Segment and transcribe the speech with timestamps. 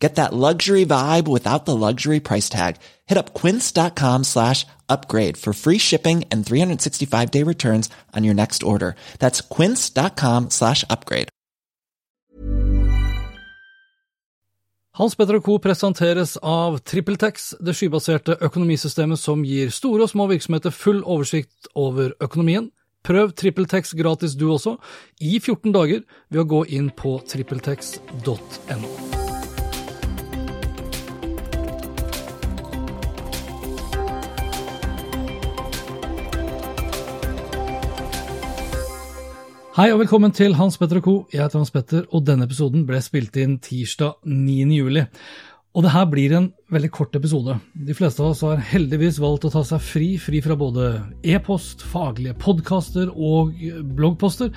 [0.00, 2.76] Get that luxury vibe without the luxury price tag.
[3.06, 8.62] Hit up quince.com slash upgrade for free shipping and 365 day returns on your next
[8.62, 8.96] order.
[9.18, 11.28] That's quince.com slash upgrade.
[15.00, 15.58] Hans Petter Co.
[15.58, 22.12] presenteres av TrippelTex, det skybaserte økonomisystemet som gir store og små virksomheter full oversikt over
[22.20, 22.68] økonomien.
[23.06, 24.76] Prøv TrippelTex gratis du også,
[25.20, 29.29] i 14 dager, ved å gå inn på trippeltex.no.
[39.80, 41.12] Hei og velkommen til Hans Petter og co.
[41.32, 44.56] Jeg heter Hans Petter, og denne episoden ble spilt inn tirsdag 9.
[44.76, 45.06] juli.
[45.72, 47.54] Og det her blir en veldig kort episode.
[47.72, 50.90] De fleste av oss har heldigvis valgt å ta seg fri, fri fra både
[51.24, 53.54] e-post, faglige podkaster og
[53.96, 54.50] bloggposter.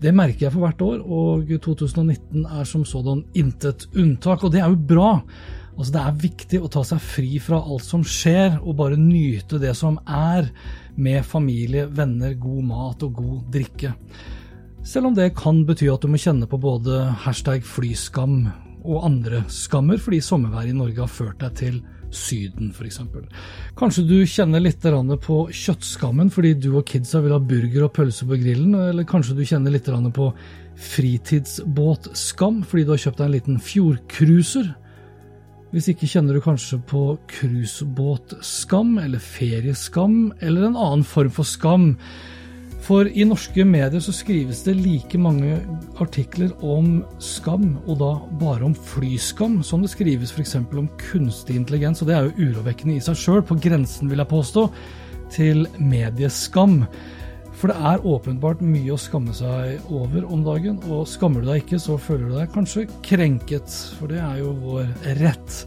[0.00, 4.46] Det merker jeg for hvert år, og 2019 er som sådan intet unntak.
[4.48, 5.10] Og det er jo bra.
[5.74, 9.60] Altså, det er viktig å ta seg fri fra alt som skjer, og bare nyte
[9.60, 10.48] det som er,
[10.96, 13.92] med familie, venner, god mat og god drikke.
[14.84, 18.42] Selv om det kan bety at du må kjenne på både hashtag flyskam
[18.84, 21.78] og andre skammer, fordi sommerværet i Norge har ført deg til
[22.14, 23.00] Syden, f.eks.
[23.80, 24.84] Kanskje du kjenner litt
[25.24, 29.38] på kjøttskammen fordi du og kidsa vil ha burger og pølse på grillen, eller kanskje
[29.38, 30.28] du kjenner litt på
[30.92, 34.70] fritidsbåtskam fordi du har kjøpt deg en liten fjordcruiser.
[35.72, 41.94] Hvis ikke kjenner du kanskje på cruisebåtskam eller ferieskam eller en annen form for skam.
[42.84, 45.56] For i norske medier så skrives det like mange
[46.04, 48.10] artikler om skam, og da
[48.42, 50.58] bare om flyskam, som det skrives f.eks.
[50.60, 52.02] om kunstig intelligens.
[52.02, 54.66] Og det er jo urovekkende i seg sjøl, på grensen, vil jeg påstå,
[55.32, 56.82] til medieskam.
[57.56, 61.64] For det er åpenbart mye å skamme seg over om dagen, og skammer du deg
[61.64, 64.92] ikke, så føler du deg kanskje krenket, for det er jo vår
[65.22, 65.62] rett.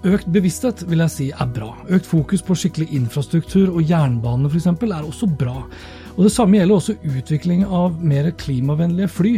[0.00, 1.74] Økt bevissthet vil jeg si er bra.
[1.92, 4.70] Økt fokus på skikkelig infrastruktur og jernbane f.eks.
[4.72, 5.66] er også bra.
[6.16, 9.32] Og Det samme gjelder også utvikling av mer klimavennlige fly.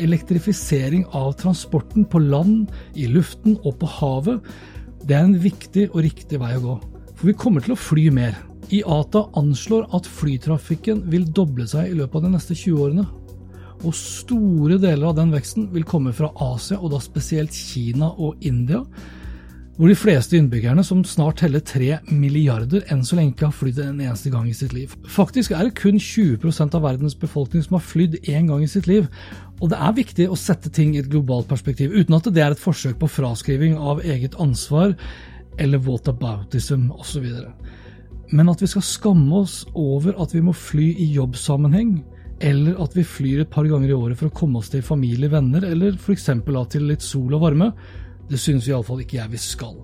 [0.00, 4.40] Elektrifisering av transporten på land, i luften og på havet.
[5.04, 6.78] Det er en viktig og riktig vei å gå.
[7.12, 8.40] For vi kommer til å fly mer.
[8.72, 13.06] IATA anslår at flytrafikken vil doble seg i løpet av de neste 20 årene.
[13.84, 18.40] Og store deler av den veksten vil komme fra Asia, og da spesielt Kina og
[18.40, 18.80] India
[19.76, 23.80] hvor de fleste innbyggerne, som snart teller tre milliarder, enn så lenge ikke har flydd
[23.84, 24.94] en eneste gang i sitt liv.
[25.12, 28.88] Faktisk er det kun 20% av verdens befolkning som har flydd én gang i sitt
[28.88, 29.10] liv.
[29.60, 32.56] Og det er viktig å sette ting i et globalt perspektiv, uten at det er
[32.56, 34.96] et forsøk på fraskriving av eget ansvar
[35.60, 37.28] eller whataboutism osv.
[38.32, 41.98] Men at vi skal skamme oss over at vi må fly i jobbsammenheng,
[42.40, 45.28] eller at vi flyr et par ganger i året for å komme oss til familie,
[45.32, 46.28] venner, eller f.eks.
[46.72, 47.70] til litt sol og varme,
[48.30, 49.76] det synes iallfall ikke jeg vi skal.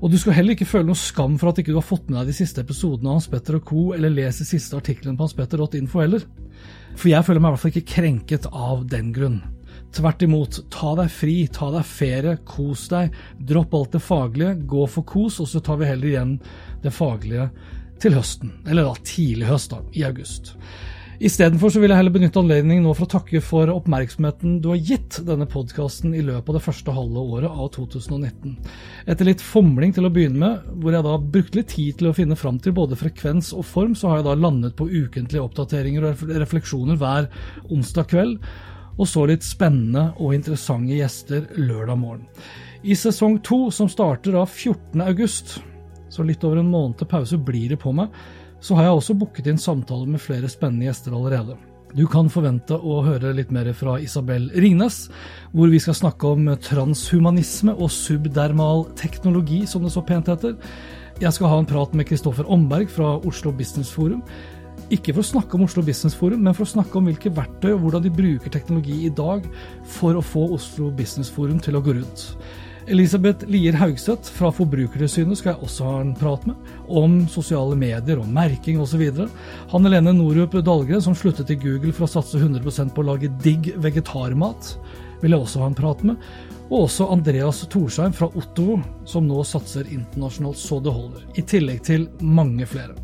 [0.00, 2.20] Og du skal heller ikke føle noe skam for at ikke du har fått med
[2.20, 6.00] deg de siste episodene av Hans Petter og co., eller leser siste artikkelen på hanspetter.info
[6.00, 6.24] heller.
[6.96, 9.42] For jeg føler meg i hvert fall ikke krenket av den grunn.
[9.94, 13.14] Tvert imot, ta deg fri, ta deg ferie, kos deg,
[13.46, 16.36] dropp alt det faglige, gå for kos, og så tar vi heller igjen
[16.84, 17.50] det faglige
[18.00, 18.54] til høsten.
[18.70, 20.54] Eller da tidlig høst, da, i august.
[21.20, 25.18] Istedenfor vil jeg heller benytte anledningen nå for å takke for oppmerksomheten du har gitt
[25.26, 28.54] denne podkasten i løpet av det første halve året av 2019.
[29.04, 32.14] Etter litt fomling til å begynne med, hvor jeg da brukte litt tid til å
[32.16, 36.08] finne fram til både frekvens og form, så har jeg da landet på ukentlige oppdateringer
[36.08, 37.28] og refleksjoner hver
[37.68, 38.50] onsdag kveld,
[38.96, 42.28] og så litt spennende og interessante gjester lørdag morgen.
[42.80, 45.04] I sesong to, som starter da 14.
[45.04, 45.58] august,
[46.08, 48.08] så litt over en måned til pause blir det på meg,
[48.60, 51.56] så har jeg også booket inn samtaler med flere spennende gjester allerede.
[51.96, 55.08] Du kan forvente å høre litt mer fra Isabel Ringnes,
[55.50, 60.54] hvor vi skal snakke om transhumanisme og subdermal teknologi, som det så pent heter.
[61.20, 64.22] Jeg skal ha en prat med Kristoffer Omberg fra Oslo Business Forum.
[64.94, 67.72] Ikke for å snakke om Oslo Business Forum, men for å snakke om hvilke verktøy
[67.74, 69.44] og hvordan de bruker teknologi i dag
[69.98, 72.24] for å få Oslo Business Forum til å gå rundt.
[72.88, 78.20] Elisabeth Lier Haugseth fra Forbrukertilsynet skal jeg også ha en prat med, om sosiale medier
[78.20, 79.04] og merking osv.
[79.72, 83.32] Han Helene Norup Dahlgren, som sluttet i Google for å satse 100% på å lage
[83.44, 84.74] digg vegetarmat.
[85.20, 86.18] Vil jeg også ha en prat med,
[86.70, 88.76] og også Andreas Torsheim fra Otto,
[89.08, 92.94] som nå satser internasjonalt så det holder, i tillegg til mange flere.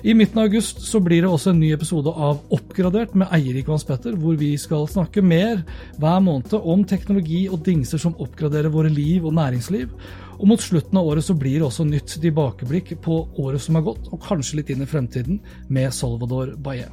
[0.00, 3.68] I midten av august så blir det også en ny episode av Oppgradert med Eirik
[3.68, 5.60] Vans Petter, hvor vi skal snakke mer
[6.00, 9.92] hver måned om teknologi og dingser som oppgraderer våre liv og næringsliv.
[10.40, 13.84] Og mot slutten av året så blir det også nytt tilbakeblikk på året som har
[13.92, 16.88] gått, og kanskje litt inn i fremtiden, med Salvador Baye.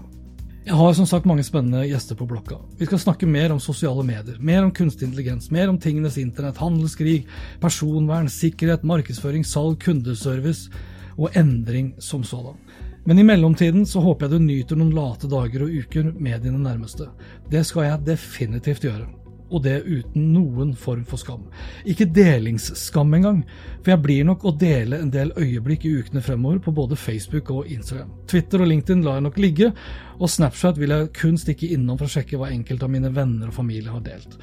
[0.67, 2.57] Jeg har som sagt mange spennende gjester på blokka.
[2.75, 6.59] Vi skal snakke mer om sosiale medier, mer om kunstig intelligens, mer om tingenes internett,
[6.59, 7.21] handelskrig,
[7.63, 10.67] personvern, sikkerhet, markedsføring, salg, kundeservice
[11.15, 12.59] og endring som sådan.
[13.07, 16.59] Men i mellomtiden så håper jeg du nyter noen late dager og uker med dine
[16.59, 17.07] nærmeste.
[17.47, 19.07] Det skal jeg definitivt gjøre
[19.47, 21.45] og det uten noen form for skam.
[21.87, 23.41] Ikke delingsskam engang,
[23.81, 27.51] for jeg blir nok å dele en del øyeblikk i ukene fremover på både Facebook
[27.55, 28.11] og Instagram.
[28.27, 29.71] Twitter og LinkedIn lar jeg nok ligge,
[30.17, 33.51] og Snapchat vil jeg kun stikke innom for å sjekke hva enkelte av mine venner
[33.51, 34.39] og familie har delt.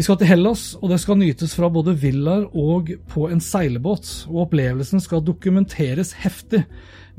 [0.00, 4.06] Vi skal til Hellas, og det skal nytes fra både villaer og på en seilbåt,
[4.30, 6.62] og opplevelsen skal dokumenteres heftig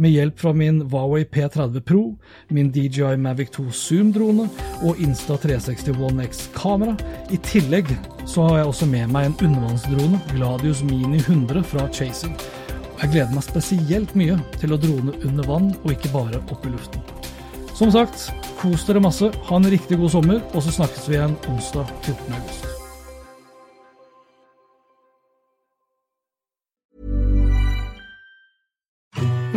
[0.01, 2.15] med hjelp fra min Huawei P30 Pro,
[2.49, 4.47] min DJI Mavic 2 Zoom-drone
[4.81, 6.95] og Insta360 One X-kamera.
[7.29, 7.93] I tillegg
[8.25, 12.33] så har jeg også med meg en undervannsdrone, Gladius Mini 100 fra Chasing.
[13.03, 16.73] Jeg gleder meg spesielt mye til å drone under vann, og ikke bare opp i
[16.73, 17.05] luften.
[17.77, 21.37] Som sagt, kos dere masse, ha en riktig god sommer, og så snakkes vi igjen
[21.49, 22.37] onsdag 14.
[22.41, 22.70] august.